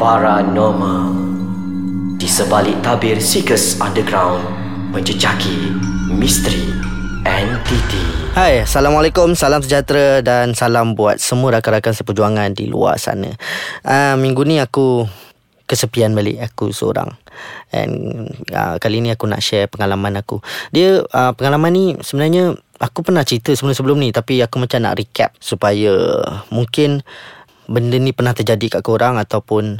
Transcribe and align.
Paranormal. 0.00 1.12
Di 2.16 2.24
sebalik 2.24 2.80
tabir 2.80 3.20
Seekers 3.20 3.76
Underground 3.84 4.40
Menjejaki 4.96 5.76
misteri 6.16 6.72
entiti. 7.28 8.32
Hai, 8.32 8.64
Assalamualaikum, 8.64 9.36
salam 9.36 9.60
sejahtera 9.60 10.24
dan 10.24 10.56
salam 10.56 10.96
buat 10.96 11.20
semua 11.20 11.60
rakan-rakan 11.60 11.92
seperjuangan 11.92 12.56
di 12.56 12.72
luar 12.72 12.96
sana. 12.96 13.28
Uh, 13.84 14.16
Minggu 14.16 14.48
ni 14.48 14.56
aku 14.56 15.04
kesepian 15.68 16.16
balik, 16.16 16.48
aku 16.48 16.72
seorang. 16.72 17.12
And 17.68 18.24
uh, 18.56 18.80
kali 18.80 19.04
ni 19.04 19.12
aku 19.12 19.28
nak 19.28 19.44
share 19.44 19.68
pengalaman 19.68 20.16
aku. 20.16 20.40
Dia, 20.72 21.04
uh, 21.04 21.36
pengalaman 21.36 21.76
ni 21.76 21.84
sebenarnya 22.00 22.56
aku 22.80 23.04
pernah 23.04 23.20
cerita 23.20 23.52
sebelum-sebelum 23.52 24.00
ni 24.00 24.08
Tapi 24.08 24.40
aku 24.40 24.56
macam 24.56 24.80
nak 24.80 24.96
recap 24.96 25.36
supaya 25.36 25.92
mungkin 26.48 27.04
benda 27.70 27.94
ni 28.02 28.10
pernah 28.10 28.34
terjadi 28.34 28.78
kat 28.78 28.82
korang 28.82 29.14
ataupun 29.14 29.78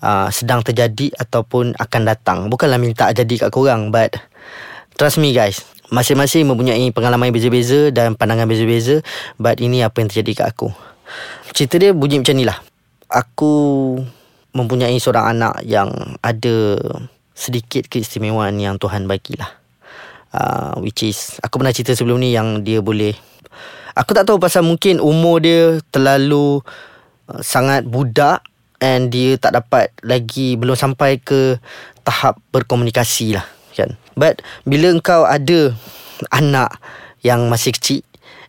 uh, 0.00 0.28
sedang 0.32 0.64
terjadi 0.64 1.12
ataupun 1.20 1.76
akan 1.76 2.02
datang. 2.08 2.38
Bukanlah 2.48 2.80
minta 2.80 3.12
jadi 3.12 3.46
kat 3.46 3.52
korang 3.52 3.92
but 3.92 4.16
trust 4.96 5.20
me 5.20 5.36
guys, 5.36 5.60
masing-masing 5.92 6.48
mempunyai 6.48 6.88
pengalaman 6.96 7.28
yang 7.28 7.36
beza-beza 7.36 7.92
dan 7.92 8.16
pandangan 8.16 8.48
beza-beza 8.48 9.04
but 9.36 9.60
ini 9.60 9.84
apa 9.84 10.00
yang 10.00 10.08
terjadi 10.08 10.42
kat 10.42 10.46
aku. 10.56 10.72
Cerita 11.52 11.76
dia 11.76 11.92
bunyi 11.92 12.24
macam 12.24 12.34
ni 12.34 12.48
lah. 12.48 12.58
Aku 13.12 13.52
mempunyai 14.56 14.96
seorang 14.96 15.36
anak 15.36 15.60
yang 15.68 15.92
ada 16.24 16.80
sedikit 17.36 17.84
keistimewaan 17.92 18.56
yang 18.56 18.80
Tuhan 18.80 19.04
bagilah. 19.04 19.52
Uh, 20.32 20.74
which 20.82 21.04
is 21.04 21.36
aku 21.44 21.60
pernah 21.60 21.70
cerita 21.70 21.92
sebelum 21.94 22.18
ni 22.18 22.34
yang 22.34 22.60
dia 22.60 22.82
boleh 22.82 23.14
aku 23.96 24.12
tak 24.12 24.28
tahu 24.28 24.36
pasal 24.36 24.60
mungkin 24.66 25.00
umur 25.00 25.40
dia 25.40 25.80
terlalu 25.88 26.60
sangat 27.42 27.86
budak 27.86 28.42
and 28.78 29.10
dia 29.10 29.40
tak 29.40 29.56
dapat 29.56 29.90
lagi 30.04 30.54
belum 30.54 30.76
sampai 30.76 31.18
ke 31.20 31.58
tahap 32.06 32.38
berkomunikasi 32.52 33.36
lah 33.36 33.46
kan? 33.76 33.96
But 34.16 34.40
bila 34.64 34.92
engkau 34.92 35.28
ada 35.28 35.76
anak 36.32 36.80
yang 37.20 37.52
masih 37.52 37.76
kecil 37.76 38.00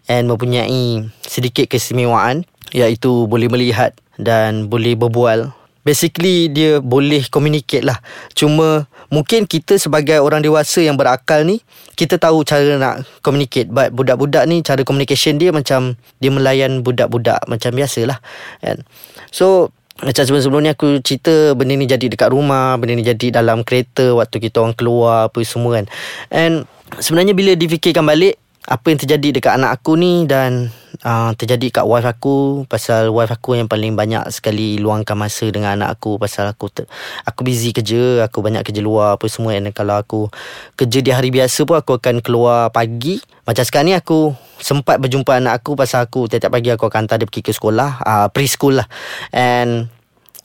and 0.08 0.32
mempunyai 0.32 1.04
sedikit 1.28 1.68
keistimewaan 1.68 2.48
iaitu 2.72 3.28
boleh 3.28 3.52
melihat 3.52 3.92
dan 4.16 4.72
boleh 4.72 4.96
berbual 4.96 5.52
Basically 5.88 6.52
dia 6.52 6.84
boleh 6.84 7.24
communicate 7.32 7.88
lah. 7.88 8.04
Cuma 8.36 8.92
mungkin 9.08 9.48
kita 9.48 9.80
sebagai 9.80 10.20
orang 10.20 10.44
dewasa 10.44 10.84
yang 10.84 11.00
berakal 11.00 11.48
ni 11.48 11.64
Kita 11.96 12.20
tahu 12.20 12.44
cara 12.44 12.76
nak 12.76 13.08
communicate. 13.24 13.72
But 13.72 13.96
budak-budak 13.96 14.44
ni 14.52 14.60
cara 14.60 14.84
communication 14.84 15.40
dia 15.40 15.56
macam 15.56 15.96
Dia 16.20 16.28
melayan 16.28 16.84
budak-budak 16.84 17.48
macam 17.48 17.72
biasa 17.72 18.04
lah 18.04 18.20
kan? 18.60 18.84
So 19.32 19.72
macam 19.98 20.30
sebelum-sebelum 20.30 20.62
ni 20.68 20.72
aku 20.76 21.00
cerita 21.00 21.56
Benda 21.56 21.74
ni 21.74 21.88
jadi 21.88 22.12
dekat 22.12 22.36
rumah 22.36 22.76
Benda 22.76 23.00
ni 23.00 23.08
jadi 23.08 23.40
dalam 23.40 23.64
kereta 23.64 24.12
Waktu 24.12 24.44
kita 24.44 24.60
orang 24.60 24.76
keluar 24.76 25.32
apa 25.32 25.40
semua 25.48 25.80
kan? 25.80 25.86
And 26.28 26.68
sebenarnya 27.00 27.32
bila 27.32 27.56
difikirkan 27.56 28.04
balik 28.04 28.36
apa 28.68 28.92
yang 28.92 29.00
terjadi 29.00 29.40
dekat 29.40 29.56
anak 29.56 29.80
aku 29.80 29.96
ni 29.96 30.28
dan 30.28 30.68
uh, 31.08 31.32
terjadi 31.40 31.80
kat 31.80 31.86
wife 31.88 32.04
aku 32.04 32.68
pasal 32.68 33.16
wife 33.16 33.32
aku 33.32 33.56
yang 33.56 33.72
paling 33.72 33.96
banyak 33.96 34.28
sekali 34.28 34.76
luangkan 34.76 35.16
masa 35.16 35.48
dengan 35.48 35.80
anak 35.80 35.96
aku 35.96 36.20
pasal 36.20 36.52
aku 36.52 36.68
ter, 36.68 36.84
aku 37.24 37.48
busy 37.48 37.72
kerja 37.72 38.28
aku 38.28 38.44
banyak 38.44 38.68
kerja 38.68 38.84
luar 38.84 39.16
apa 39.16 39.24
semua 39.32 39.56
dan 39.56 39.72
kalau 39.72 39.96
aku 39.96 40.28
kerja 40.76 41.00
di 41.00 41.16
hari 41.16 41.32
biasa 41.32 41.64
pun 41.64 41.80
aku 41.80 41.96
akan 41.96 42.20
keluar 42.20 42.68
pagi. 42.76 43.24
Macam 43.48 43.64
sekarang 43.64 43.88
ni 43.88 43.96
aku 43.96 44.36
sempat 44.60 45.00
berjumpa 45.00 45.40
anak 45.40 45.64
aku 45.64 45.80
pasal 45.80 46.04
aku 46.04 46.28
tiap-tiap 46.28 46.52
pagi 46.52 46.68
aku 46.68 46.92
akan 46.92 47.08
hantar 47.08 47.24
dia 47.24 47.28
pergi 47.32 47.48
ke 47.48 47.56
sekolah 47.56 48.04
uh, 48.04 48.28
preschool 48.28 48.84
lah. 48.84 48.88
And 49.32 49.97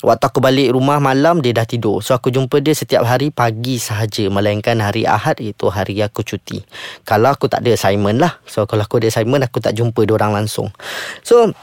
Waktu 0.02 0.24
aku 0.26 0.42
balik 0.42 0.74
rumah 0.74 0.98
malam 0.98 1.38
Dia 1.38 1.54
dah 1.54 1.62
tidur. 1.62 2.02
So 2.02 2.18
aku 2.18 2.34
jumpa 2.34 2.58
dia 2.58 2.74
setiap 2.74 3.06
hari 3.06 3.30
Pagi 3.30 3.78
sahaja 3.78 4.26
Melainkan 4.26 4.82
hari 4.82 5.06
Ahad 5.06 5.38
Itu 5.38 5.70
hari 5.70 6.02
aku 6.02 6.26
cuti. 6.26 6.58
Kalau 7.06 7.30
aku 7.30 7.46
tak 7.46 7.62
ada 7.62 7.78
assignment 7.78 8.18
lah. 8.18 8.42
So 8.44 8.66
kalau 8.66 8.82
aku 8.82 8.98
ada 8.98 9.14
assignment 9.14 9.46
Aku 9.46 9.62
tak 9.62 9.78
jumpa 9.78 10.02
dia 10.02 10.14
orang 10.18 10.34
langsung. 10.34 10.74
So 11.22 11.54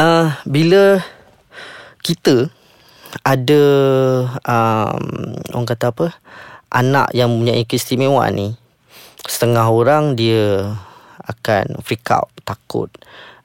uh, 0.00 0.26
Bila 0.48 1.04
Kita 2.00 2.48
Ada 3.20 3.62
um, 4.32 5.04
Orang 5.52 5.68
kata 5.68 5.92
apa 5.92 6.16
Anak 6.72 7.12
yang 7.12 7.28
mempunyai 7.28 7.68
keistimewaan 7.68 8.32
ni 8.32 8.48
Setengah 9.28 9.68
orang 9.68 10.16
dia 10.16 10.72
Akan 11.20 11.76
freak 11.84 12.08
out 12.08 12.32
Takut 12.48 12.88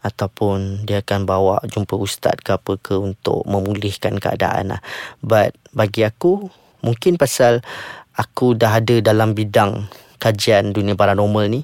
ataupun 0.05 0.85
dia 0.85 1.01
akan 1.01 1.25
bawa 1.25 1.55
jumpa 1.65 1.97
ustaz 1.97 2.37
ke 2.43 2.55
apa 2.55 2.77
ke 2.77 2.95
untuk 2.97 3.43
memulihkan 3.49 4.17
keadaan 4.21 4.77
lah. 4.77 4.81
But 5.21 5.57
bagi 5.73 6.05
aku 6.05 6.49
mungkin 6.85 7.17
pasal 7.17 7.65
aku 8.17 8.57
dah 8.57 8.81
ada 8.81 9.01
dalam 9.01 9.37
bidang 9.37 9.85
kajian 10.17 10.73
dunia 10.73 10.97
paranormal 10.97 11.45
ni 11.49 11.61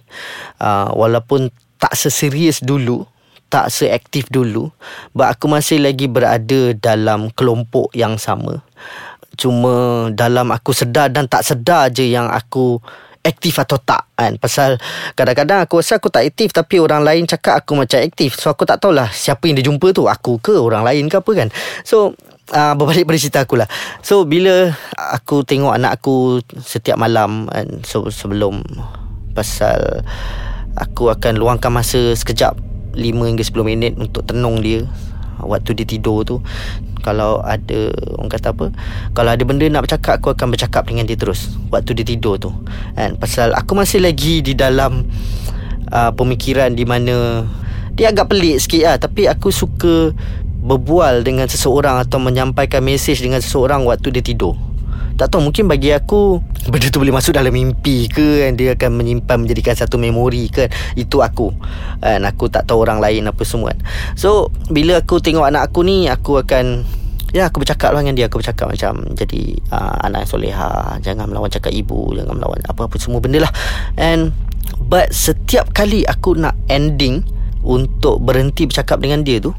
uh, 0.61 0.93
walaupun 0.93 1.49
tak 1.81 1.97
seserius 1.97 2.61
dulu 2.61 3.03
tak 3.49 3.69
seaktif 3.69 4.29
dulu 4.29 4.69
but 5.13 5.29
aku 5.29 5.49
masih 5.49 5.81
lagi 5.81 6.09
berada 6.09 6.73
dalam 6.77 7.33
kelompok 7.33 7.89
yang 7.93 8.17
sama 8.17 8.61
cuma 9.33 10.07
dalam 10.13 10.53
aku 10.53 10.73
sedar 10.73 11.09
dan 11.09 11.25
tak 11.25 11.41
sedar 11.41 11.89
je 11.89 12.05
yang 12.05 12.29
aku 12.29 12.77
aktif 13.23 13.57
atau 13.57 13.79
tak 13.79 14.11
kan? 14.13 14.35
Pasal 14.37 14.77
kadang-kadang 15.15 15.63
aku 15.63 15.79
rasa 15.79 15.97
aku 15.97 16.11
tak 16.11 16.27
aktif 16.27 16.51
tapi 16.51 16.77
orang 16.77 17.01
lain 17.01 17.23
cakap 17.25 17.63
aku 17.63 17.79
macam 17.79 18.03
aktif. 18.03 18.35
So 18.37 18.51
aku 18.51 18.67
tak 18.67 18.83
tahulah 18.83 19.09
siapa 19.09 19.47
yang 19.47 19.57
dia 19.57 19.65
jumpa 19.65 19.95
tu 19.95 20.05
aku 20.05 20.37
ke 20.43 20.53
orang 20.59 20.83
lain 20.83 21.07
ke 21.07 21.17
apa 21.17 21.31
kan? 21.31 21.49
So 21.87 22.13
uh, 22.51 22.73
berbalik 22.75 23.07
pada 23.07 23.17
cerita 23.17 23.39
aku 23.47 23.55
lah. 23.57 23.67
So 24.03 24.27
bila 24.27 24.75
aku 24.93 25.47
tengok 25.47 25.73
anak 25.73 26.03
aku 26.03 26.43
setiap 26.59 26.99
malam 26.99 27.47
kan 27.47 27.81
so, 27.87 28.11
sebelum 28.11 28.61
pasal 29.33 30.05
aku 30.77 31.09
akan 31.09 31.39
luangkan 31.39 31.73
masa 31.73 32.13
sekejap 32.13 32.53
5 32.93 33.01
hingga 33.01 33.43
10 33.43 33.65
minit 33.65 33.93
untuk 33.97 34.25
tenung 34.25 34.61
dia 34.61 34.85
waktu 35.41 35.73
dia 35.73 35.85
tidur 35.85 36.21
tu 36.23 36.37
kalau 37.03 37.43
ada 37.43 37.91
orang 38.17 38.31
kata 38.31 38.55
apa 38.55 38.71
kalau 39.11 39.29
ada 39.35 39.43
benda 39.43 39.67
nak 39.67 39.85
bercakap 39.85 40.23
aku 40.23 40.31
akan 40.31 40.55
bercakap 40.55 40.87
dengan 40.87 41.03
dia 41.03 41.19
terus. 41.19 41.53
Waktu 41.69 41.99
dia 41.99 42.05
tidur 42.07 42.39
tu. 42.39 42.49
Kan? 42.95 43.19
Pasal 43.19 43.51
aku 43.53 43.75
masih 43.75 43.99
lagi 43.99 44.39
di 44.39 44.55
dalam 44.55 45.05
uh, 45.91 46.11
pemikiran 46.15 46.71
di 46.71 46.87
mana 46.87 47.43
dia 47.93 48.09
agak 48.09 48.31
pelik 48.31 48.63
sikit 48.63 48.83
lah. 48.87 48.97
Tapi 48.97 49.27
aku 49.27 49.51
suka 49.51 50.15
berbual 50.63 51.27
dengan 51.27 51.51
seseorang 51.51 51.99
atau 52.01 52.23
menyampaikan 52.23 52.79
mesej 52.79 53.19
dengan 53.19 53.43
seseorang 53.43 53.83
waktu 53.83 54.15
dia 54.15 54.23
tidur 54.23 54.55
tak 55.13 55.29
tahu 55.29 55.45
mungkin 55.45 55.69
bagi 55.69 55.93
aku 55.93 56.41
Benda 56.67 56.87
tu 56.89 56.97
boleh 56.97 57.13
masuk 57.13 57.37
dalam 57.37 57.53
mimpi 57.53 58.09
ke 58.09 58.47
kan? 58.47 58.57
Dia 58.57 58.73
akan 58.73 58.89
menyimpan 58.97 59.37
menjadikan 59.45 59.77
satu 59.77 60.01
memori 60.01 60.49
ke 60.49 60.67
Itu 60.97 61.21
aku 61.21 61.53
kan? 62.01 62.25
Aku 62.25 62.49
tak 62.49 62.65
tahu 62.65 62.81
orang 62.81 62.97
lain 62.97 63.29
apa 63.29 63.43
semua 63.45 63.71
kan? 63.75 63.79
So 64.17 64.49
Bila 64.73 65.03
aku 65.03 65.21
tengok 65.21 65.45
anak 65.45 65.69
aku 65.69 65.85
ni 65.85 66.09
Aku 66.09 66.41
akan 66.41 66.85
Ya 67.33 67.49
aku 67.49 67.65
bercakap 67.65 67.93
lah 67.93 68.05
dengan 68.05 68.17
dia 68.17 68.25
Aku 68.29 68.41
bercakap 68.41 68.69
macam 68.69 69.09
Jadi 69.17 69.57
uh, 69.73 70.05
Anak 70.05 70.25
yang 70.25 70.31
soleha 70.31 70.71
Jangan 71.01 71.25
melawan 71.29 71.49
cakap 71.49 71.73
ibu 71.73 72.13
Jangan 72.13 72.33
melawan 72.37 72.61
apa-apa 72.69 72.95
semua 73.01 73.19
benda 73.21 73.41
lah 73.41 73.53
And 73.97 74.33
But 74.85 75.13
setiap 75.13 75.73
kali 75.73 76.05
aku 76.05 76.37
nak 76.37 76.53
ending 76.69 77.25
Untuk 77.65 78.21
berhenti 78.21 78.69
bercakap 78.69 79.01
dengan 79.01 79.25
dia 79.25 79.41
tu 79.41 79.49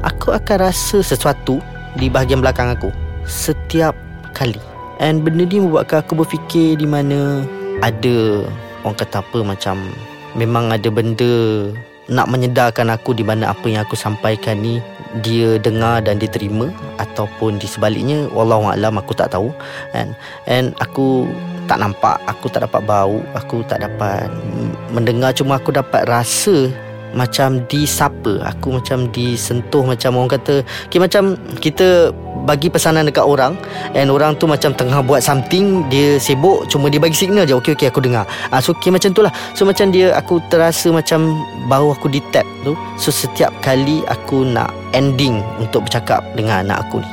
Aku 0.00 0.32
akan 0.32 0.56
rasa 0.70 1.04
sesuatu 1.04 1.60
Di 1.96 2.08
bahagian 2.08 2.40
belakang 2.40 2.72
aku 2.72 2.88
Setiap 3.28 3.92
kali 4.32 4.73
And 5.02 5.26
benda 5.26 5.42
ni 5.46 5.58
membuatkan 5.58 6.06
aku 6.06 6.22
berfikir 6.22 6.78
di 6.78 6.86
mana 6.86 7.42
ada 7.82 8.46
orang 8.86 8.96
kata 8.96 9.24
apa 9.24 9.38
macam 9.42 9.90
memang 10.38 10.70
ada 10.70 10.86
benda 10.90 11.34
nak 12.06 12.28
menyedarkan 12.28 12.92
aku 12.92 13.16
di 13.16 13.24
mana 13.24 13.50
apa 13.50 13.64
yang 13.66 13.82
aku 13.82 13.96
sampaikan 13.96 14.60
ni 14.60 14.78
dia 15.22 15.56
dengar 15.56 16.02
dan 16.04 16.18
diterima 16.18 16.68
ataupun 17.00 17.56
di 17.56 17.66
sebaliknya 17.70 18.28
wallahu 18.34 18.70
alam 18.70 18.98
aku 18.98 19.14
tak 19.14 19.32
tahu. 19.32 19.50
And 19.94 20.14
and 20.46 20.74
aku 20.78 21.26
tak 21.64 21.80
nampak 21.80 22.20
aku 22.28 22.52
tak 22.52 22.68
dapat 22.68 22.84
bau 22.84 23.24
aku 23.32 23.64
tak 23.64 23.80
dapat 23.80 24.28
mendengar 24.92 25.32
cuma 25.32 25.56
aku 25.56 25.72
dapat 25.72 26.04
rasa 26.04 26.68
macam 27.14 27.62
disapa. 27.70 28.42
Aku 28.54 28.76
macam 28.76 29.08
disentuh 29.14 29.86
macam 29.86 30.18
orang 30.18 30.36
kata 30.36 30.66
okay, 30.86 31.00
macam 31.00 31.38
kita 31.62 32.10
bagi 32.44 32.68
pesanan 32.68 33.08
dekat 33.08 33.24
orang 33.24 33.56
and 33.96 34.12
orang 34.12 34.36
tu 34.36 34.44
macam 34.44 34.76
tengah 34.76 35.00
buat 35.00 35.24
something 35.24 35.88
dia 35.88 36.20
sibuk 36.20 36.68
cuma 36.68 36.92
dia 36.92 37.00
bagi 37.00 37.16
signal 37.16 37.48
je 37.48 37.56
okey 37.56 37.72
okey 37.72 37.88
aku 37.88 38.04
dengar. 38.04 38.28
Ah 38.52 38.60
so 38.60 38.76
okay, 38.76 38.92
macam 38.92 39.16
tu 39.16 39.24
lah 39.24 39.32
so 39.56 39.64
macam 39.64 39.88
dia 39.88 40.12
aku 40.12 40.42
terasa 40.52 40.92
macam 40.92 41.32
bau 41.70 41.94
aku 41.94 42.12
di 42.12 42.20
tap 42.34 42.44
tu. 42.66 42.76
So 43.00 43.08
setiap 43.08 43.54
kali 43.64 44.04
aku 44.12 44.44
nak 44.44 44.74
ending 44.92 45.40
untuk 45.56 45.88
bercakap 45.88 46.20
dengan 46.36 46.68
anak 46.68 46.84
aku 46.90 47.00
ni. 47.00 47.10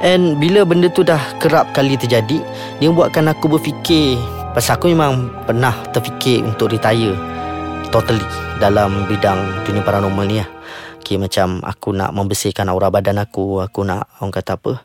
And 0.00 0.40
bila 0.40 0.64
benda 0.64 0.88
tu 0.88 1.04
dah 1.04 1.20
kerap 1.36 1.76
kali 1.76 2.00
terjadi 2.00 2.40
dia 2.80 2.88
buatkan 2.88 3.28
aku 3.28 3.58
berfikir 3.58 4.16
pasal 4.56 4.80
aku 4.80 4.88
memang 4.88 5.28
pernah 5.44 5.76
terfikir 5.92 6.40
untuk 6.40 6.72
retire 6.72 7.12
totally 7.96 8.28
dalam 8.60 9.08
bidang 9.08 9.64
dunia 9.64 9.80
paranormal 9.80 10.28
ni 10.28 10.36
lah. 10.36 10.48
Kira 11.00 11.16
macam 11.16 11.64
aku 11.64 11.96
nak 11.96 12.12
membersihkan 12.12 12.68
aura 12.68 12.90
badan 12.90 13.16
aku 13.22 13.62
Aku 13.62 13.86
nak 13.86 14.10
orang 14.18 14.34
kata 14.34 14.58
apa 14.58 14.82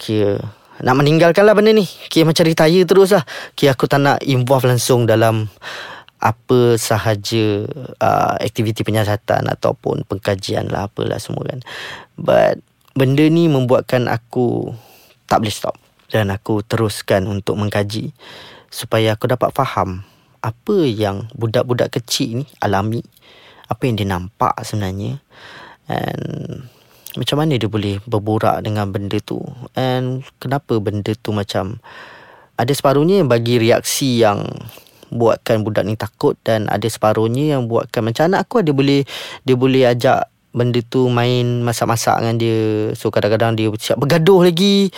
Kira 0.00 0.40
nak 0.80 0.96
meninggalkan 0.96 1.44
lah 1.44 1.52
benda 1.52 1.76
ni 1.76 1.84
Kira 1.84 2.24
macam 2.24 2.48
retire 2.48 2.88
terus 2.88 3.12
lah 3.12 3.20
Kira 3.52 3.76
aku 3.76 3.84
tak 3.84 4.00
nak 4.00 4.18
involve 4.24 4.64
langsung 4.64 5.04
dalam 5.04 5.44
apa 6.18 6.74
sahaja 6.74 7.68
uh, 8.02 8.34
aktiviti 8.42 8.82
penyiasatan 8.82 9.46
ataupun 9.54 10.02
pengkajian 10.02 10.66
lah 10.66 10.90
apalah 10.90 11.22
semua 11.22 11.46
kan. 11.46 11.62
But 12.18 12.58
benda 12.98 13.22
ni 13.30 13.46
membuatkan 13.46 14.10
aku 14.10 14.74
tak 15.30 15.46
boleh 15.46 15.54
stop 15.54 15.78
dan 16.10 16.34
aku 16.34 16.66
teruskan 16.66 17.30
untuk 17.30 17.54
mengkaji 17.54 18.10
supaya 18.66 19.14
aku 19.14 19.30
dapat 19.30 19.54
faham 19.54 20.02
apa 20.40 20.76
yang 20.86 21.26
budak-budak 21.34 22.00
kecil 22.00 22.42
ni 22.42 22.46
alami, 22.62 23.02
apa 23.68 23.82
yang 23.84 23.94
dia 23.98 24.08
nampak 24.08 24.54
sebenarnya? 24.62 25.20
And 25.88 26.68
macam 27.16 27.40
mana 27.40 27.58
dia 27.58 27.66
boleh 27.66 27.98
berborak 28.04 28.62
dengan 28.62 28.92
benda 28.92 29.18
tu? 29.18 29.40
And 29.74 30.22
kenapa 30.38 30.78
benda 30.78 31.16
tu 31.18 31.34
macam 31.34 31.82
ada 32.58 32.72
separuhnya 32.74 33.22
yang 33.22 33.30
bagi 33.30 33.58
reaksi 33.58 34.22
yang 34.22 34.44
buatkan 35.08 35.64
budak 35.64 35.88
ni 35.88 35.96
takut 35.96 36.36
dan 36.44 36.68
ada 36.68 36.84
separuhnya 36.84 37.56
yang 37.56 37.64
buatkan 37.64 38.04
macam 38.04 38.28
anak 38.28 38.44
aku 38.44 38.60
dia 38.60 38.76
boleh 38.76 39.08
dia 39.42 39.56
boleh 39.56 39.88
ajak 39.88 40.28
benda 40.58 40.82
tu 40.82 41.06
main 41.06 41.62
masak-masak 41.62 42.18
dengan 42.18 42.36
dia 42.36 42.58
so 42.98 43.14
kadang-kadang 43.14 43.54
dia 43.54 43.70
siap 43.78 44.02
bergaduh 44.02 44.42
lagi 44.42 44.90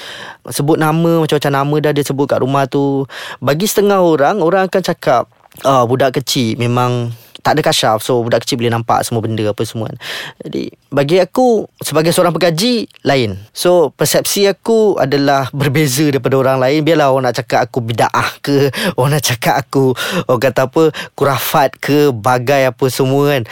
sebut 0.49 0.81
nama 0.81 1.21
macam-macam 1.21 1.53
nama 1.53 1.75
dah 1.85 1.93
dia 1.93 2.05
sebut 2.05 2.25
kat 2.25 2.41
rumah 2.41 2.65
tu 2.65 3.05
bagi 3.45 3.69
setengah 3.69 4.01
orang 4.01 4.41
orang 4.41 4.67
akan 4.67 4.81
cakap 4.81 5.29
ah 5.69 5.85
budak 5.85 6.17
kecil 6.17 6.57
memang 6.57 7.13
tak 7.41 7.57
ada 7.57 7.61
kasyaf 7.65 8.05
so 8.05 8.21
budak 8.21 8.45
kecil 8.45 8.61
boleh 8.61 8.73
nampak 8.73 9.01
semua 9.03 9.25
benda 9.25 9.45
apa 9.49 9.63
semua 9.65 9.89
kan. 9.89 9.99
Jadi 10.45 10.65
bagi 10.93 11.17
aku 11.19 11.65
sebagai 11.81 12.13
seorang 12.13 12.37
pengkaji 12.37 12.87
lain. 13.05 13.41
So 13.57 13.91
persepsi 13.97 14.47
aku 14.47 15.01
adalah 15.01 15.49
berbeza 15.57 16.07
daripada 16.13 16.37
orang 16.37 16.61
lain. 16.61 16.85
Biarlah 16.85 17.09
orang 17.11 17.33
nak 17.33 17.41
cakap 17.41 17.61
aku 17.67 17.81
bidaah 17.81 18.29
ke, 18.45 18.69
orang 19.01 19.19
nak 19.19 19.25
cakap 19.25 19.57
aku 19.57 19.97
orang 20.29 20.43
kata 20.45 20.69
apa 20.69 20.83
kurafat 21.17 21.81
ke, 21.81 22.13
bagai 22.13 22.69
apa 22.69 22.87
semua 22.93 23.37
kan. 23.37 23.43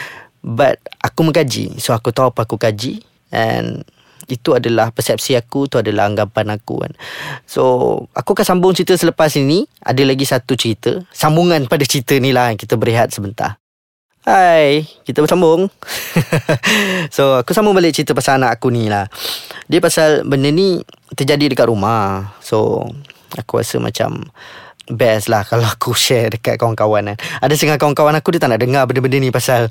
But 0.40 0.80
aku 1.02 1.26
mengkaji. 1.26 1.78
So 1.82 1.92
aku 1.92 2.14
tahu 2.14 2.30
apa 2.30 2.46
aku 2.46 2.56
kaji 2.56 3.02
and 3.34 3.84
itu 4.28 4.52
adalah 4.52 4.92
persepsi 4.92 5.34
aku 5.34 5.66
tu 5.72 5.80
adalah 5.80 6.04
anggapan 6.04 6.52
aku 6.52 6.84
kan 6.84 6.92
so 7.48 8.04
aku 8.12 8.36
akan 8.36 8.44
sambung 8.44 8.76
cerita 8.76 8.92
selepas 8.92 9.32
ini 9.40 9.64
ada 9.80 10.04
lagi 10.04 10.28
satu 10.28 10.52
cerita 10.52 11.00
sambungan 11.16 11.64
pada 11.64 11.82
cerita 11.88 12.12
ni 12.20 12.36
lah 12.36 12.52
kita 12.54 12.76
berehat 12.76 13.08
sebentar 13.10 13.56
Hai, 14.28 14.84
kita 15.08 15.24
bersambung. 15.24 15.72
so, 17.16 17.40
aku 17.40 17.56
sambung 17.56 17.72
balik 17.72 17.96
cerita 17.96 18.12
pasal 18.12 18.36
anak 18.36 18.60
aku 18.60 18.68
ni 18.68 18.84
lah. 18.84 19.08
Dia 19.72 19.80
pasal 19.80 20.20
benda 20.28 20.52
ni 20.52 20.84
terjadi 21.16 21.48
dekat 21.48 21.64
rumah. 21.64 22.36
So, 22.44 22.84
aku 23.40 23.56
rasa 23.56 23.80
macam 23.80 24.28
best 24.92 25.28
lah 25.28 25.44
kalau 25.44 25.64
aku 25.64 25.92
share 25.92 26.32
dekat 26.32 26.56
kawan-kawan 26.56 27.12
kan. 27.12 27.16
Ada 27.44 27.52
setengah 27.54 27.78
kawan-kawan 27.80 28.16
aku 28.16 28.34
dia 28.34 28.40
tak 28.40 28.50
nak 28.52 28.60
dengar 28.60 28.82
benda-benda 28.88 29.18
ni 29.20 29.28
pasal 29.28 29.68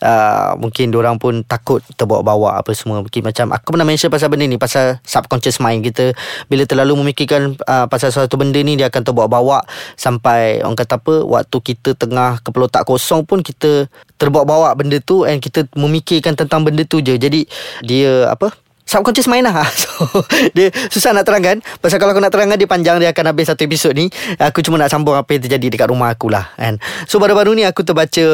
uh, 0.00 0.52
mungkin 0.56 0.92
orang 0.96 1.20
pun 1.20 1.44
takut 1.44 1.84
terbawa-bawa 1.96 2.60
apa 2.60 2.72
semua. 2.72 3.04
Mungkin 3.04 3.24
macam 3.24 3.52
aku 3.52 3.76
pernah 3.76 3.86
mention 3.86 4.08
pasal 4.08 4.32
benda 4.32 4.48
ni 4.48 4.56
pasal 4.56 4.98
subconscious 5.04 5.60
mind 5.60 5.84
kita 5.84 6.16
bila 6.48 6.64
terlalu 6.64 6.96
memikirkan 7.04 7.56
uh, 7.68 7.86
pasal 7.86 8.10
sesuatu 8.12 8.40
benda 8.40 8.58
ni 8.64 8.76
dia 8.80 8.88
akan 8.88 9.02
terbawa-bawa 9.04 9.64
sampai 9.94 10.64
orang 10.64 10.76
kata 10.76 10.96
apa 10.96 11.14
waktu 11.24 11.56
kita 11.60 11.96
tengah 11.96 12.40
kepala 12.40 12.68
kosong 12.84 13.28
pun 13.28 13.44
kita 13.44 13.86
terbawa-bawa 14.16 14.72
benda 14.78 14.96
tu 15.00 15.28
and 15.28 15.44
kita 15.44 15.68
memikirkan 15.76 16.34
tentang 16.34 16.64
benda 16.64 16.82
tu 16.88 17.04
je. 17.04 17.16
Jadi 17.20 17.44
dia 17.84 18.28
apa 18.32 18.52
subconscious 18.84 19.28
mind 19.28 19.48
lah. 19.48 19.64
So 19.80 19.90
Dia 20.54 20.70
susah 20.92 21.10
nak 21.16 21.26
terangkan 21.26 21.60
Pasal 21.82 21.98
kalau 21.98 22.14
aku 22.14 22.22
nak 22.22 22.30
terangkan 22.30 22.56
Dia 22.56 22.68
panjang 22.68 22.96
Dia 23.02 23.10
akan 23.10 23.34
habis 23.34 23.50
satu 23.50 23.66
episod 23.66 23.90
ni. 23.92 24.08
Aku 24.38 24.62
cuma 24.62 24.78
nak 24.78 24.92
sambung 24.92 25.18
Apa 25.18 25.36
yang 25.36 25.42
terjadi 25.44 25.66
Dekat 25.74 25.88
rumah 25.90 26.14
aku 26.14 26.30
lah 26.30 26.54
kan? 26.54 26.78
So 27.10 27.18
baru-baru 27.18 27.58
ni 27.58 27.66
Aku 27.66 27.82
terbaca 27.82 28.24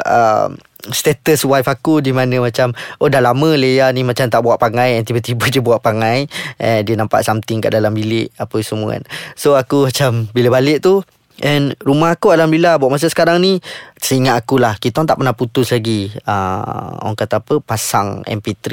uh, 0.00 0.48
Status 0.88 1.44
wife 1.44 1.68
aku 1.68 2.00
Di 2.00 2.16
mana 2.16 2.40
macam 2.40 2.72
Oh 2.96 3.12
dah 3.12 3.20
lama 3.20 3.52
Leia 3.52 3.92
ni 3.92 4.00
Macam 4.00 4.26
tak 4.32 4.40
buat 4.40 4.56
pangai 4.56 4.96
And 4.96 5.04
tiba-tiba 5.04 5.44
je 5.52 5.60
buat 5.60 5.84
pangai 5.84 6.26
eh, 6.56 6.80
Dia 6.80 6.96
nampak 6.96 7.20
something 7.20 7.60
Kat 7.60 7.76
dalam 7.76 7.92
bilik 7.92 8.32
Apa 8.40 8.64
semua 8.64 8.96
kan. 8.96 9.04
So 9.36 9.54
aku 9.60 9.92
macam 9.92 10.32
Bila 10.32 10.56
balik 10.60 10.80
tu 10.80 11.04
And 11.40 11.72
rumah 11.80 12.14
aku 12.14 12.36
Alhamdulillah 12.36 12.76
Buat 12.76 12.92
masa 12.92 13.08
sekarang 13.08 13.40
ni 13.40 13.64
Seingat 13.96 14.44
aku 14.44 14.60
lah 14.60 14.76
Kita 14.76 15.04
tak 15.08 15.16
pernah 15.16 15.32
putus 15.32 15.72
lagi. 15.72 16.12
Uh, 16.24 17.00
Orang 17.00 17.16
kata 17.16 17.40
apa 17.40 17.64
Pasang 17.64 18.20
MP3 18.28 18.68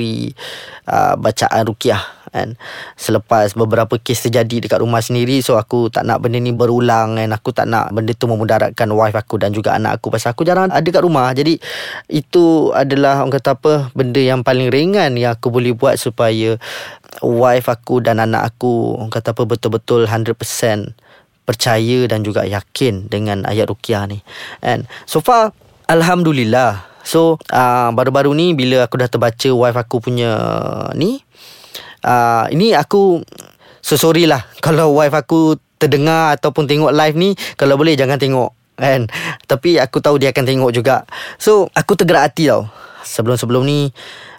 uh, 0.87 1.15
Bacaan 1.15 1.63
Rukiah. 1.63 2.03
Kan? 2.27 2.59
Selepas 2.99 3.55
beberapa 3.55 3.95
kes 3.95 4.27
terjadi 4.27 4.67
Dekat 4.67 4.83
rumah 4.83 4.99
sendiri 4.99 5.39
So 5.39 5.55
aku 5.55 5.87
tak 5.87 6.03
nak 6.03 6.19
benda 6.19 6.43
ni 6.43 6.51
berulang. 6.51 7.15
And 7.15 7.31
aku 7.31 7.55
tak 7.55 7.71
nak 7.71 7.95
Benda 7.95 8.11
tu 8.11 8.27
memudaratkan 8.27 8.91
Wife 8.91 9.15
aku 9.15 9.39
dan 9.39 9.55
juga 9.55 9.71
anak 9.79 10.03
aku. 10.03 10.11
Pasal 10.11 10.35
aku 10.35 10.43
jarang 10.43 10.67
ada 10.67 10.83
kat 10.83 11.01
rumah. 11.01 11.31
Jadi 11.31 11.55
Itu 12.11 12.75
adalah 12.75 13.23
Orang 13.23 13.31
kata 13.31 13.55
apa 13.55 13.95
Benda 13.95 14.19
yang 14.19 14.43
paling 14.43 14.67
ringan 14.67 15.15
Yang 15.15 15.39
aku 15.39 15.47
boleh 15.55 15.71
buat 15.71 15.95
Supaya 15.95 16.59
Wife 17.23 17.71
aku 17.71 18.03
dan 18.03 18.19
anak 18.19 18.43
aku 18.43 18.99
Orang 18.99 19.11
kata 19.11 19.31
apa 19.31 19.47
Betul-betul 19.47 20.03
100% 20.03 21.06
percaya 21.47 22.03
dan 22.11 22.27
juga 22.27 22.43
yakin 22.43 23.07
dengan 23.07 23.47
ayat 23.47 23.71
rukiah 23.71 24.03
ni. 24.03 24.19
And 24.59 24.83
so 25.07 25.23
far 25.23 25.55
alhamdulillah. 25.87 26.83
So 27.07 27.39
uh, 27.55 27.89
baru-baru 27.95 28.35
ni 28.35 28.51
bila 28.51 28.83
aku 28.83 28.99
dah 28.99 29.07
terbaca 29.07 29.47
wife 29.55 29.79
aku 29.79 30.03
punya 30.03 30.35
ni 30.91 31.23
uh, 32.03 32.45
ini 32.51 32.75
aku 32.75 33.23
so 33.79 33.95
sorry 33.95 34.27
lah 34.27 34.43
kalau 34.65 34.93
wife 34.95 35.15
aku 35.15 35.55
terdengar 35.77 36.35
ataupun 36.35 36.65
tengok 36.65 36.91
live 36.91 37.15
ni 37.15 37.29
kalau 37.55 37.77
boleh 37.77 37.93
jangan 37.93 38.17
tengok 38.17 38.51
kan 38.77 39.09
tapi 39.49 39.81
aku 39.81 40.01
tahu 40.01 40.21
dia 40.21 40.29
akan 40.29 40.45
tengok 40.45 40.71
juga 40.73 41.05
so 41.41 41.69
aku 41.73 41.97
tergerak 41.97 42.29
hati 42.29 42.49
tau 42.49 42.69
sebelum-sebelum 43.01 43.65
ni 43.65 43.89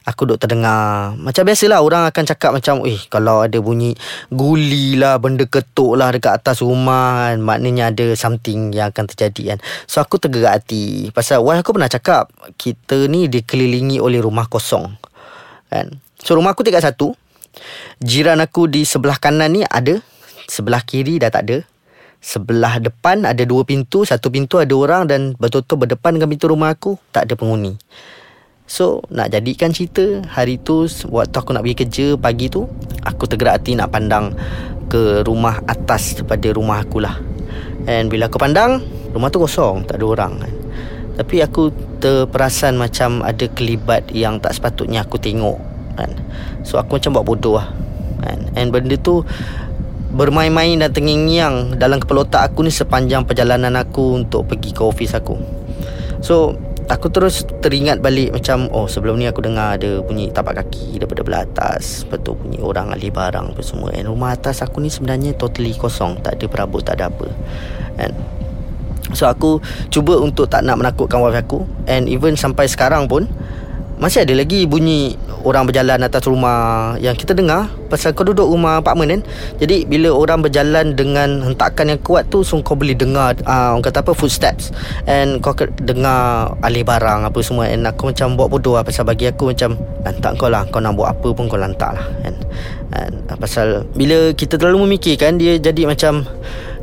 Aku 0.08 0.24
duk 0.24 0.40
terdengar. 0.40 1.12
Macam 1.20 1.44
biasalah 1.44 1.84
Orang 1.84 2.08
akan 2.08 2.24
cakap 2.24 2.56
macam 2.56 2.80
Eh 2.88 2.96
kalau 3.12 3.44
ada 3.44 3.60
bunyi 3.60 3.92
Guli 4.32 4.96
lah 4.96 5.20
Benda 5.20 5.44
ketuk 5.44 6.00
lah 6.00 6.08
Dekat 6.08 6.40
atas 6.40 6.64
rumah 6.64 7.28
kan, 7.28 7.44
Maknanya 7.44 7.92
ada 7.92 8.16
something 8.16 8.72
Yang 8.72 8.96
akan 8.96 9.04
terjadi 9.12 9.42
kan. 9.52 9.58
So 9.84 10.00
aku 10.00 10.16
tergerak 10.16 10.64
hati. 10.64 11.12
Pasal 11.12 11.44
wife 11.44 11.60
aku 11.60 11.76
pernah 11.76 11.92
cakap 11.92 12.32
Kita 12.56 13.04
ni 13.04 13.28
dikelilingi 13.28 14.00
oleh 14.00 14.24
rumah 14.24 14.48
kosong. 14.48 14.88
Kan? 15.68 16.00
So 16.24 16.40
rumah 16.40 16.56
aku 16.56 16.64
tingkat 16.64 16.88
satu. 16.88 17.12
Jiran 18.00 18.40
aku 18.40 18.64
di 18.64 18.88
sebelah 18.88 19.20
kanan 19.20 19.52
ni 19.52 19.62
ada 19.68 20.00
Sebelah 20.48 20.80
kiri 20.88 21.20
dah 21.20 21.28
tak 21.28 21.44
ada. 21.52 21.58
Sebelah 22.18 22.82
depan 22.82 23.22
ada 23.22 23.46
dua 23.46 23.62
pintu 23.62 24.02
Satu 24.02 24.26
pintu 24.34 24.58
ada 24.58 24.74
orang 24.74 25.06
Dan 25.06 25.38
betul-betul 25.38 25.86
berdepan 25.86 26.18
dengan 26.18 26.26
pintu 26.26 26.50
rumah 26.50 26.74
aku 26.74 26.98
Tak 27.14 27.30
ada 27.30 27.38
penghuni 27.38 27.78
So 28.68 29.00
nak 29.08 29.32
jadikan 29.32 29.72
cerita 29.72 30.20
Hari 30.28 30.60
tu 30.60 30.84
Waktu 31.08 31.34
aku 31.40 31.56
nak 31.56 31.64
pergi 31.64 31.78
kerja 31.88 32.06
Pagi 32.20 32.52
tu 32.52 32.68
Aku 33.00 33.24
tergerak 33.24 33.64
hati 33.64 33.72
nak 33.72 33.88
pandang 33.88 34.36
Ke 34.92 35.24
rumah 35.24 35.64
atas 35.64 36.20
Daripada 36.20 36.52
rumah 36.52 36.84
aku 36.84 37.00
lah. 37.00 37.16
And 37.88 38.12
bila 38.12 38.28
aku 38.28 38.36
pandang 38.36 38.84
Rumah 39.16 39.32
tu 39.32 39.40
kosong 39.40 39.88
Tak 39.88 39.96
ada 39.96 40.04
orang. 40.04 40.32
Tapi 41.16 41.40
aku 41.40 41.72
terperasan 41.98 42.76
macam 42.76 43.24
Ada 43.24 43.48
kelibat 43.56 44.12
yang 44.12 44.36
tak 44.36 44.54
sepatutnya 44.54 45.02
aku 45.02 45.16
tengok 45.16 45.58
kan. 45.98 46.14
So 46.62 46.78
aku 46.78 47.00
macam 47.00 47.18
buat 47.18 47.26
bodoh 47.26 47.56
lah 47.58 47.72
kan? 48.20 48.52
And 48.52 48.68
benda 48.68 49.00
tu 49.00 49.24
Bermain-main 50.12 50.76
dan 50.76 50.92
tengingyang 50.92 51.80
Dalam 51.80 52.04
kepala 52.04 52.28
otak 52.28 52.52
aku 52.52 52.68
ni 52.68 52.70
Sepanjang 52.70 53.24
perjalanan 53.24 53.80
aku 53.80 54.20
Untuk 54.20 54.44
pergi 54.44 54.76
ke 54.76 54.84
office 54.84 55.16
aku. 55.16 55.40
So 56.20 56.67
Aku 56.88 57.12
terus 57.12 57.44
teringat 57.60 58.00
balik 58.00 58.32
macam 58.32 58.64
Oh 58.72 58.88
sebelum 58.88 59.20
ni 59.20 59.28
aku 59.28 59.44
dengar 59.44 59.76
ada 59.76 60.00
bunyi 60.00 60.32
tapak 60.32 60.64
kaki 60.64 60.96
daripada 60.96 61.20
belah 61.20 61.44
atas 61.44 62.08
tu 62.24 62.32
bunyi 62.32 62.64
orang 62.64 62.96
alih 62.96 63.12
barang 63.12 63.52
apa 63.52 63.60
semua. 63.60 63.92
And 63.92 64.08
rumah 64.08 64.32
atas 64.32 64.64
aku 64.64 64.80
ni 64.80 64.88
sebenarnya 64.88 65.36
totally 65.36 65.76
kosong 65.76 66.24
Tak 66.24 66.40
ada 66.40 66.48
perabot, 66.48 66.80
tak 66.80 66.96
ada 66.96 67.12
apa. 67.12 67.28
And 68.00 68.16
So 69.16 69.24
aku 69.24 69.60
cuba 69.88 70.20
untuk 70.20 70.52
tak 70.52 70.64
nak 70.64 70.80
menakutkan 70.80 71.20
wife 71.20 71.40
aku. 71.40 71.64
And 71.88 72.08
even 72.08 72.36
sampai 72.36 72.68
sekarang 72.68 73.08
pun 73.08 73.28
masih 73.98 74.22
ada 74.22 74.30
lagi 74.34 74.62
bunyi 74.64 75.18
orang 75.42 75.66
berjalan 75.66 75.98
atas 76.06 76.22
rumah 76.30 76.94
yang 77.02 77.18
kita 77.18 77.34
dengar 77.34 77.66
pasal 77.90 78.14
kau 78.14 78.22
duduk 78.22 78.46
rumah 78.46 78.78
apartment 78.78 79.10
kan. 79.10 79.22
Jadi 79.58 79.90
bila 79.90 80.14
orang 80.14 80.46
berjalan 80.46 80.94
dengan 80.94 81.42
hentakan 81.42 81.94
yang 81.94 82.00
kuat 82.06 82.30
tu 82.30 82.46
so 82.46 82.58
kau 82.62 82.78
boleh 82.78 82.94
dengar 82.94 83.34
uh, 83.42 83.74
orang 83.74 83.82
kata 83.82 84.06
apa 84.06 84.14
footsteps 84.14 84.70
and 85.10 85.42
kau 85.42 85.50
dengar 85.82 86.54
alih 86.62 86.86
barang 86.86 87.26
apa 87.26 87.38
semua 87.42 87.66
and 87.66 87.86
aku 87.90 88.14
macam 88.14 88.38
buat 88.38 88.46
bodoh 88.46 88.78
lah 88.78 88.86
pasal 88.86 89.02
bagi 89.02 89.26
aku 89.26 89.50
macam 89.50 89.74
lantak 90.06 90.32
kau 90.38 90.46
lah 90.46 90.62
kau 90.70 90.78
nak 90.78 90.94
buat 90.94 91.18
apa 91.18 91.28
pun 91.34 91.50
kau 91.50 91.58
lantak 91.58 91.98
lah 91.98 92.06
kan. 92.22 92.34
And, 92.88 93.14
uh, 93.26 93.36
pasal 93.36 93.82
bila 93.98 94.30
kita 94.32 94.62
terlalu 94.62 94.86
memikirkan 94.86 95.42
dia 95.42 95.58
jadi 95.58 95.90
macam 95.90 96.22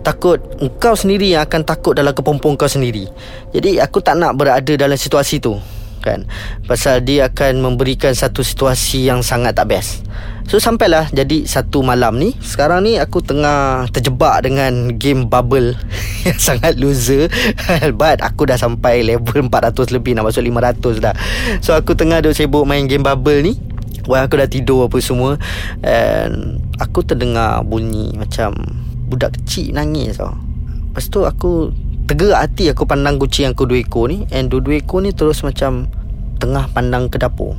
takut 0.04 0.38
engkau 0.62 0.94
sendiri 0.94 1.34
yang 1.34 1.48
akan 1.48 1.66
takut 1.66 1.98
dalam 1.98 2.12
kepompong 2.12 2.60
kau 2.60 2.70
sendiri. 2.70 3.08
Jadi 3.56 3.80
aku 3.80 4.04
tak 4.04 4.20
nak 4.20 4.36
berada 4.36 4.74
dalam 4.76 5.00
situasi 5.00 5.40
tu 5.40 5.58
kan? 6.06 6.30
Pasal 6.70 7.02
dia 7.02 7.34
akan 7.34 7.66
memberikan 7.66 8.14
satu 8.14 8.46
situasi 8.46 9.10
yang 9.10 9.26
sangat 9.26 9.58
tak 9.58 9.74
best. 9.74 10.06
So 10.46 10.62
sampailah 10.62 11.10
jadi 11.10 11.50
satu 11.50 11.82
malam 11.82 12.22
ni 12.22 12.38
sekarang 12.38 12.86
ni 12.86 13.02
aku 13.02 13.18
tengah 13.26 13.90
terjebak 13.90 14.46
dengan 14.46 14.94
game 14.94 15.26
bubble 15.26 15.74
yang 16.30 16.38
sangat 16.38 16.78
loser. 16.78 17.34
But 18.00 18.22
aku 18.22 18.46
dah 18.46 18.62
sampai 18.62 19.02
level 19.02 19.50
400 19.50 19.90
lebih 19.90 20.14
nak 20.14 20.30
masuk 20.30 20.46
500 20.46 21.02
dah. 21.02 21.18
So 21.66 21.74
aku 21.74 21.98
tengah 21.98 22.22
duk 22.22 22.38
sibuk 22.38 22.70
main 22.70 22.86
game 22.86 23.02
bubble 23.02 23.42
ni. 23.42 23.58
Wah 24.06 24.30
aku 24.30 24.38
dah 24.38 24.46
tidur 24.46 24.86
apa 24.86 25.02
semua. 25.02 25.42
And 25.82 26.62
Aku 26.76 27.08
terdengar 27.08 27.64
bunyi 27.64 28.12
Macam 28.16 28.56
Budak 29.06 29.38
kecil 29.38 29.78
nangis 29.78 30.18
tau. 30.18 30.34
Lepas 30.90 31.06
tu 31.14 31.22
aku 31.22 31.70
Tergerak 32.06 32.38
hati 32.38 32.70
aku 32.70 32.86
pandang 32.86 33.18
kucing 33.18 33.50
aku 33.50 33.66
dua 33.66 33.82
ekor 33.82 34.14
ni 34.14 34.30
And 34.30 34.54
ekor 34.54 35.02
ni 35.02 35.10
terus 35.10 35.42
macam 35.42 35.90
Tengah 36.38 36.70
pandang 36.70 37.10
ke 37.10 37.18
dapur. 37.18 37.58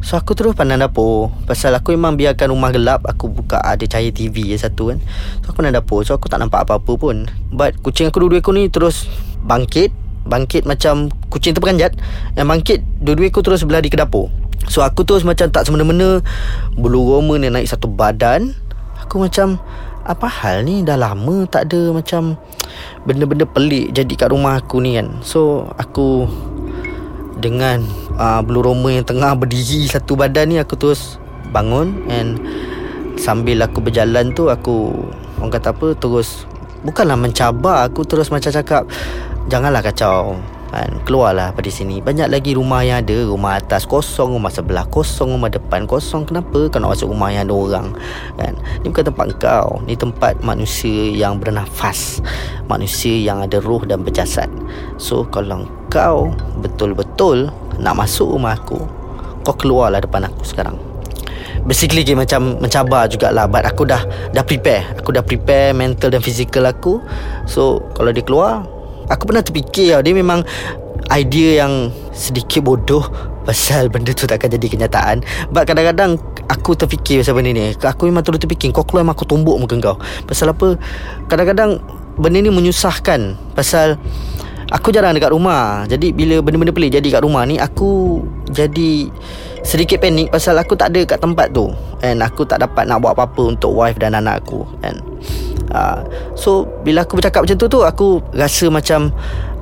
So 0.00 0.16
aku 0.16 0.32
terus 0.32 0.56
pandang 0.56 0.80
dapur. 0.80 1.28
Pasal 1.44 1.76
aku 1.76 1.92
memang 1.92 2.16
biarkan 2.16 2.48
rumah 2.48 2.72
gelap 2.72 3.04
Aku 3.04 3.28
buka 3.28 3.60
ada 3.60 3.84
cahaya 3.84 4.08
TV 4.08 4.48
je 4.48 4.56
satu 4.56 4.96
kan. 4.96 4.98
So 5.44 5.52
aku 5.52 5.60
pandang 5.60 5.76
dapur. 5.76 6.00
So 6.08 6.16
aku 6.16 6.32
tak 6.32 6.40
nampak 6.40 6.64
apa-apa 6.64 6.92
pun. 6.96 7.28
But 7.52 7.84
kucing 7.84 8.08
aku 8.08 8.32
ekor 8.32 8.56
ni 8.56 8.72
terus 8.72 9.12
Bangkit. 9.44 9.92
Bangkit 10.24 10.64
macam 10.64 11.12
Kucing 11.28 11.52
terperanjat. 11.52 11.92
Yang 12.32 12.48
bangkit 12.48 12.80
ekor 13.28 13.44
terus 13.44 13.60
berlari 13.68 13.92
ke 13.92 14.00
dapur. 14.00 14.32
So 14.72 14.80
aku 14.80 15.04
terus 15.04 15.20
macam 15.20 15.52
tak 15.52 15.68
semena-mena. 15.68 16.24
Bulu 16.80 17.12
roma 17.12 17.36
ni 17.36 17.52
naik 17.52 17.68
satu 17.68 17.92
badan. 17.92 18.56
Aku 19.04 19.20
macam 19.20 19.60
Apa 20.02 20.26
hal 20.26 20.66
ni? 20.66 20.82
Dah 20.82 20.98
lama 20.98 21.46
tak 21.46 21.70
ada 21.70 21.94
macam 21.94 22.34
benda-benda 23.06 23.46
pelik 23.46 23.94
jadi 23.94 24.12
kat 24.18 24.28
rumah 24.34 24.58
aku 24.58 24.82
ni 24.82 24.98
kan. 24.98 25.22
So 25.22 25.70
aku 25.78 26.26
dengan 27.42 27.82
uh, 28.18 28.38
bulu 28.42 28.70
roma 28.70 28.94
yang 28.94 29.06
tengah 29.06 29.34
berdiri 29.34 29.90
satu 29.90 30.14
badan 30.14 30.54
ni 30.54 30.56
aku 30.62 30.78
terus 30.78 31.18
bangun 31.50 32.06
and 32.06 32.38
sambil 33.18 33.60
aku 33.66 33.82
berjalan 33.84 34.30
tu 34.32 34.48
aku 34.48 34.94
orang 35.42 35.52
kata 35.52 35.74
apa 35.74 35.98
terus 35.98 36.46
bukanlah 36.86 37.18
mencabar 37.18 37.86
aku 37.86 38.06
terus 38.06 38.30
macam 38.30 38.54
cakap 38.54 38.86
janganlah 39.50 39.82
kacau 39.82 40.38
kan 40.72 41.04
keluarlah 41.04 41.52
pada 41.52 41.68
sini. 41.68 42.00
Banyak 42.00 42.32
lagi 42.32 42.56
rumah 42.56 42.80
yang 42.80 43.04
ada. 43.04 43.28
Rumah 43.28 43.60
atas 43.60 43.84
kosong 43.84 44.40
rumah 44.40 44.48
sebelah 44.48 44.88
kosong 44.88 45.36
rumah 45.36 45.52
depan 45.52 45.84
kosong. 45.84 46.24
Kenapa? 46.24 46.72
Kau 46.72 46.80
nak 46.80 46.96
masuk 46.96 47.12
rumah 47.12 47.28
yang 47.28 47.44
ada 47.44 47.54
orang 47.54 47.86
kan? 48.40 48.56
Ni 48.80 48.88
bukan 48.88 49.04
tempat 49.12 49.26
kau 49.36 49.84
ni 49.84 49.94
tempat 49.94 50.40
manusia 50.40 51.12
yang 51.12 51.36
bernafas. 51.36 52.24
Manusia 52.72 53.20
yang 53.20 53.44
ada 53.44 53.60
roh 53.60 53.84
dan 53.84 54.00
berjasad. 54.00 54.48
So 54.96 55.28
kalau 55.28 55.68
kau 55.92 56.32
betul-betul 56.64 57.52
nak 57.76 57.94
masuk 58.00 58.32
rumah 58.32 58.56
aku 58.56 58.80
kau 59.44 59.54
keluarlah 59.58 60.00
depan 60.00 60.24
aku 60.24 60.40
sekarang. 60.46 60.80
Basically 61.62 62.02
dia 62.02 62.18
macam 62.18 62.58
mencabar 62.58 63.06
jugalah. 63.06 63.46
But 63.46 63.68
aku 63.68 63.86
dah 63.86 64.02
dah 64.32 64.42
prepare. 64.42 64.98
Aku 64.98 65.14
dah 65.14 65.22
prepare 65.22 65.76
mental 65.76 66.10
dan 66.10 66.24
physical 66.24 66.66
aku. 66.66 66.98
So 67.46 67.84
kalau 67.94 68.10
dia 68.10 68.24
keluar 68.24 68.66
Aku 69.12 69.28
pernah 69.28 69.44
terfikir 69.44 70.00
Dia 70.00 70.14
memang 70.16 70.40
Idea 71.12 71.64
yang 71.64 71.92
Sedikit 72.16 72.64
bodoh 72.64 73.04
Pasal 73.42 73.90
benda 73.90 74.14
tu 74.14 74.22
takkan 74.30 74.54
jadi 74.54 74.70
kenyataan. 74.70 75.26
But 75.50 75.66
kadang-kadang 75.66 76.16
Aku 76.46 76.78
terfikir 76.78 77.20
pasal 77.20 77.34
benda 77.34 77.50
ni. 77.50 77.74
Aku 77.74 78.06
memang 78.06 78.22
terus 78.22 78.40
terfikir 78.40 78.70
Kau 78.70 78.86
keluar 78.86 79.02
memang 79.02 79.18
aku 79.18 79.26
tumbuk 79.26 79.58
muka 79.58 79.76
kau. 79.82 79.96
Pasal 80.24 80.54
apa? 80.54 80.78
Kadang-kadang 81.26 81.82
Benda 82.16 82.38
ni 82.40 82.48
menyusahkan 82.48 83.36
Pasal 83.52 83.98
Aku 84.72 84.88
jarang 84.88 85.12
dekat 85.12 85.36
rumah. 85.36 85.84
Jadi 85.84 86.16
bila 86.16 86.40
benda-benda 86.40 86.72
pelik 86.72 86.96
jadi 86.96 87.08
kat 87.18 87.22
rumah 87.26 87.44
ni 87.44 87.60
Aku 87.60 88.22
Jadi 88.48 89.10
Sedikit 89.66 90.00
panik 90.00 90.32
Pasal 90.32 90.56
aku 90.56 90.78
tak 90.78 90.94
ada 90.94 91.02
kat 91.04 91.18
tempat 91.18 91.50
tu. 91.52 91.68
And 92.00 92.22
aku 92.22 92.46
tak 92.46 92.62
dapat 92.62 92.86
nak 92.86 93.02
buat 93.02 93.18
apa-apa 93.18 93.52
Untuk 93.58 93.74
wife 93.74 93.98
dan 93.98 94.14
anak 94.14 94.46
aku. 94.46 94.64
And 94.86 95.02
Uh, 95.72 96.04
so 96.36 96.68
bila 96.84 97.08
aku 97.08 97.16
bercakap 97.16 97.48
macam 97.48 97.56
tu 97.56 97.66
tu 97.66 97.80
aku 97.80 98.20
rasa 98.36 98.68
macam 98.68 99.08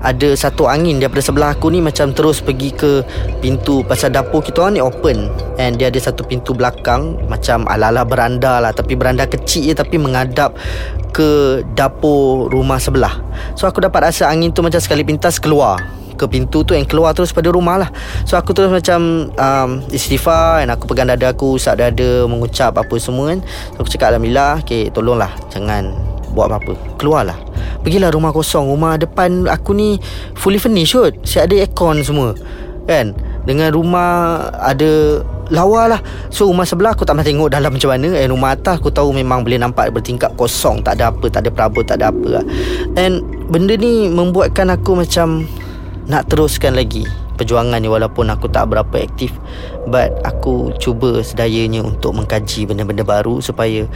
ada 0.00 0.32
satu 0.32 0.66
angin 0.66 0.98
daripada 0.98 1.22
sebelah 1.22 1.54
aku 1.54 1.70
ni 1.70 1.78
macam 1.78 2.10
terus 2.10 2.40
pergi 2.40 2.72
ke 2.72 3.04
pintu 3.38 3.84
pasal 3.86 4.10
dapur 4.10 4.42
kita 4.42 4.66
orang 4.66 4.74
ni 4.74 4.82
open. 4.82 5.30
And 5.60 5.78
dia 5.78 5.92
ada 5.92 6.00
satu 6.02 6.26
pintu 6.26 6.56
belakang 6.56 7.14
macam 7.30 7.68
ala-ala 7.70 8.02
beranda 8.02 8.58
lah 8.58 8.74
tapi 8.74 8.98
beranda 8.98 9.28
kecil 9.28 9.70
je 9.70 9.74
tapi 9.76 10.00
menghadap 10.00 10.56
ke 11.14 11.62
dapur 11.76 12.50
rumah 12.50 12.82
sebelah. 12.82 13.22
So 13.54 13.68
aku 13.70 13.84
dapat 13.84 14.10
rasa 14.10 14.26
angin 14.32 14.50
tu 14.50 14.64
macam 14.64 14.82
sekali 14.82 15.04
pintas 15.06 15.38
keluar 15.38 15.99
ke 16.20 16.28
pintu 16.28 16.60
tu 16.60 16.76
yang 16.76 16.84
keluar 16.84 17.16
terus 17.16 17.32
pada 17.32 17.48
rumah 17.48 17.80
lah. 17.80 17.90
So 18.28 18.36
aku 18.36 18.52
terus 18.52 18.68
macam 18.68 19.32
um, 19.32 19.70
istighfar 19.88 20.60
Dan 20.60 20.68
aku 20.76 20.84
pegang 20.90 21.08
dada 21.08 21.32
aku 21.32 21.56
Usap 21.56 21.80
dada 21.80 22.28
Mengucap 22.28 22.76
apa 22.76 22.94
semua 23.00 23.32
kan. 23.32 23.40
So, 23.74 23.82
Aku 23.84 23.88
cakap 23.88 24.12
Alhamdulillah 24.12 24.60
Okay 24.60 24.92
tolonglah 24.92 25.32
Jangan 25.48 25.96
buat 26.30 26.46
apa-apa. 26.46 26.78
Keluarlah. 26.94 27.38
Pergilah 27.82 28.14
rumah 28.14 28.30
kosong. 28.30 28.70
Rumah 28.70 29.00
depan 29.00 29.50
aku 29.50 29.74
ni 29.74 29.98
Fully 30.38 30.60
furnished 30.60 30.94
kot. 30.94 31.14
Siap 31.26 31.50
ada 31.50 31.54
aircon 31.58 32.04
semua 32.04 32.36
Kan? 32.86 33.16
Dengan 33.48 33.72
rumah 33.72 34.38
Ada 34.60 35.24
lawa 35.50 35.90
lah. 35.90 36.00
So 36.30 36.46
rumah 36.46 36.64
sebelah 36.64 36.94
aku 36.94 37.02
tak 37.02 37.18
pernah 37.18 37.26
tengok 37.26 37.50
dalam 37.50 37.74
macam 37.74 37.90
mana. 37.90 38.08
And 38.16 38.30
rumah 38.30 38.54
atas 38.54 38.78
aku 38.78 38.94
tahu 38.94 39.10
memang 39.10 39.42
boleh 39.42 39.58
nampak 39.58 39.90
bertingkap 39.90 40.38
kosong. 40.38 40.80
Tak 40.86 40.96
ada 40.98 41.10
apa, 41.10 41.26
tak 41.26 41.42
ada 41.46 41.50
perabot, 41.50 41.82
tak 41.82 41.98
ada 42.00 42.14
apa 42.14 42.26
lah. 42.38 42.44
And 42.94 43.26
benda 43.50 43.74
ni 43.74 44.06
membuatkan 44.08 44.70
aku 44.70 44.94
macam 45.02 45.50
nak 46.10 46.26
teruskan 46.26 46.74
lagi 46.74 47.06
perjuangan 47.38 47.78
ni 47.78 47.86
walaupun 47.86 48.28
aku 48.28 48.50
tak 48.50 48.66
berapa 48.66 48.90
aktif 48.98 49.30
but 49.86 50.10
aku 50.26 50.74
cuba 50.82 51.22
sedayanya 51.22 51.86
untuk 51.86 52.18
mengkaji 52.18 52.66
benda-benda 52.66 53.06
baru 53.06 53.38
supaya 53.38 53.86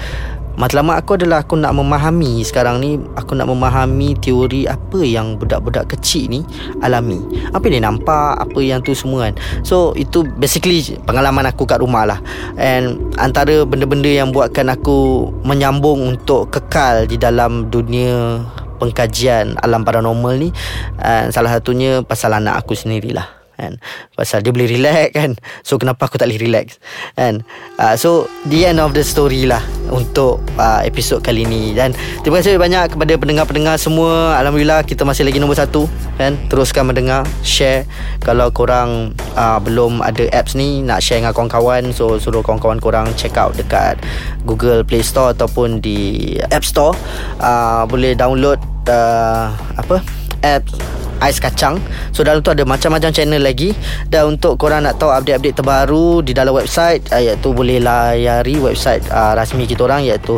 matlamat 0.54 1.02
aku 1.02 1.18
adalah 1.18 1.42
aku 1.42 1.58
nak 1.58 1.74
memahami 1.74 2.46
sekarang 2.46 2.78
ni 2.78 3.02
aku 3.18 3.34
nak 3.34 3.50
memahami 3.50 4.14
teori 4.22 4.70
apa 4.70 5.02
yang 5.02 5.34
budak-budak 5.34 5.90
kecil 5.90 6.30
ni 6.30 6.40
alami. 6.80 7.18
Apa 7.50 7.66
yang 7.68 7.82
dia 7.82 7.84
nampak 7.90 8.38
apa 8.38 8.58
yang 8.62 8.78
tu 8.78 8.94
semua 8.94 9.28
kan. 9.30 9.34
So 9.66 9.92
itu 9.98 10.22
basically 10.38 10.94
pengalaman 11.04 11.50
aku 11.50 11.66
kat 11.66 11.82
rumah 11.82 12.06
lah. 12.06 12.18
And 12.54 13.12
antara 13.18 13.66
benda-benda 13.66 14.08
yang 14.08 14.30
buatkan 14.30 14.70
aku 14.70 15.30
menyambung 15.42 16.06
untuk 16.06 16.54
kekal 16.54 17.10
di 17.10 17.18
dalam 17.18 17.66
dunia 17.68 18.38
pengkajian 18.84 19.56
alam 19.64 19.80
paranormal 19.88 20.36
ni 20.36 20.52
uh, 21.00 21.32
salah 21.32 21.56
satunya 21.56 22.04
pasal 22.04 22.36
anak 22.36 22.60
aku 22.60 22.76
sendirilah 22.76 23.44
kan. 23.54 23.78
Pasal 24.14 24.42
dia 24.42 24.50
boleh 24.50 24.66
relax 24.66 25.14
kan. 25.14 25.38
So 25.62 25.78
kenapa 25.78 26.10
aku 26.10 26.18
tak 26.18 26.26
boleh 26.30 26.42
relax 26.42 26.82
kan. 27.14 27.46
Uh, 27.78 27.94
so 27.94 28.26
the 28.50 28.66
end 28.66 28.82
of 28.82 28.92
the 28.92 29.06
story 29.06 29.46
lah 29.46 29.62
untuk 29.94 30.42
uh, 30.58 30.82
episod 30.82 31.22
kali 31.22 31.46
ni. 31.46 31.70
Dan 31.72 31.94
terima 32.22 32.42
kasih 32.42 32.58
banyak 32.58 32.98
kepada 32.98 33.14
pendengar-pendengar 33.14 33.78
semua. 33.78 34.38
Alhamdulillah 34.42 34.82
kita 34.82 35.06
masih 35.06 35.26
lagi 35.26 35.38
nombor 35.38 35.58
satu 35.58 35.86
kan. 36.18 36.34
Teruskan 36.50 36.90
mendengar 36.90 37.22
share. 37.46 37.86
Kalau 38.22 38.50
korang 38.50 39.14
uh, 39.38 39.58
belum 39.62 40.02
ada 40.02 40.26
apps 40.34 40.58
ni 40.58 40.82
nak 40.82 40.98
share 40.98 41.22
dengan 41.22 41.30
kawan-kawan 41.30 41.94
so 41.94 42.18
suruh 42.18 42.42
kawan-kawan 42.42 42.82
korang 42.82 43.06
check 43.14 43.38
out 43.38 43.54
dekat 43.54 44.00
Google 44.42 44.82
Play 44.82 45.06
Store 45.06 45.30
ataupun 45.30 45.78
di 45.78 46.34
App 46.50 46.66
Store. 46.66 46.94
Uh, 47.38 47.86
boleh 47.86 48.18
download 48.18 48.58
uh, 48.88 49.52
apa 49.78 50.00
app 50.44 50.64
Ais 51.22 51.40
Kacang. 51.40 51.80
So 52.12 52.20
dalam 52.20 52.44
tu 52.44 52.52
ada 52.52 52.66
macam-macam 52.66 53.08
channel 53.08 53.40
lagi. 53.40 53.72
Dan 54.10 54.36
untuk 54.36 54.60
korang 54.60 54.84
nak 54.84 55.00
tahu 55.00 55.14
update-update 55.14 55.56
terbaru 55.56 56.20
Di 56.20 56.36
dalam 56.36 56.52
website 56.52 57.00
uh, 57.14 57.22
Iaitu 57.22 57.54
boleh 57.54 57.80
layari 57.80 58.60
website 58.60 59.00
uh, 59.08 59.32
rasmi 59.32 59.64
kita 59.64 59.88
orang 59.88 60.04
Iaitu 60.04 60.36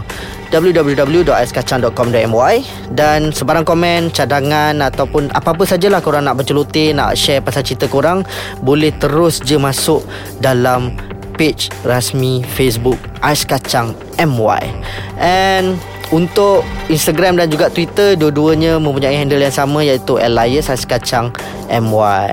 www.aiskacang.com.my 0.54 2.56
Dan 2.94 3.34
sebarang 3.34 3.66
komen, 3.66 4.14
cadangan 4.14 4.78
Ataupun 4.78 5.34
apa-apa 5.34 5.66
sajalah 5.66 5.98
korang 5.98 6.28
nak 6.28 6.38
bercelutir 6.38 6.94
Nak 6.94 7.18
share 7.18 7.42
pasal 7.42 7.66
cerita 7.66 7.90
korang 7.90 8.22
Boleh 8.62 8.94
terus 8.94 9.42
je 9.42 9.58
masuk 9.58 10.06
dalam 10.38 10.94
page 11.34 11.74
rasmi 11.82 12.46
Facebook 12.46 13.00
Ais 13.20 13.42
Kacang 13.42 13.90
MY 14.22 14.62
And 15.18 15.95
untuk 16.14 16.62
Instagram 16.86 17.34
dan 17.38 17.50
juga 17.50 17.66
Twitter 17.66 18.14
Dua-duanya 18.14 18.78
mempunyai 18.78 19.18
handle 19.18 19.42
yang 19.42 19.54
sama 19.54 19.82
Iaitu 19.82 20.18
Elias 20.22 20.70
Ais 20.70 20.86
Kacang 20.86 21.34
MY 21.66 22.28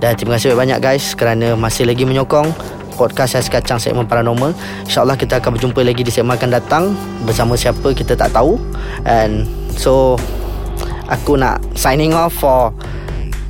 Dan 0.00 0.10
terima 0.18 0.36
kasih 0.36 0.52
banyak 0.52 0.78
guys 0.80 1.16
Kerana 1.16 1.56
masih 1.56 1.88
lagi 1.88 2.04
menyokong 2.04 2.52
Podcast 2.94 3.34
Ais 3.34 3.50
Kacang 3.50 3.82
segmen 3.82 4.06
paranormal. 4.06 4.54
InsyaAllah 4.86 5.18
kita 5.18 5.42
akan 5.42 5.58
berjumpa 5.58 5.82
lagi 5.82 6.06
di 6.06 6.12
segmen 6.14 6.38
akan 6.38 6.50
datang 6.54 6.84
Bersama 7.26 7.58
siapa 7.58 7.90
kita 7.90 8.14
tak 8.14 8.30
tahu. 8.30 8.60
And 9.02 9.48
so 9.74 10.20
Aku 11.10 11.36
nak 11.36 11.60
signing 11.74 12.14
off 12.14 12.38
for 12.38 12.70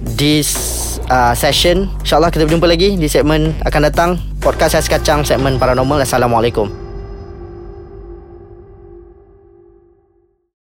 This 0.05 0.57
uh, 1.09 1.33
session. 1.37 1.93
InsyaAllah 2.05 2.33
kita 2.33 2.49
berjumpa 2.49 2.69
lagi 2.69 2.97
Di 2.97 3.09
segmen 3.09 3.53
akan 3.69 3.81
datang 3.85 4.11
Podcast 4.41 4.81
Ais 4.81 4.89
Kacang 4.89 5.25
segmen 5.25 5.61
paranormal. 5.61 6.01
Assalamualaikum 6.01 6.84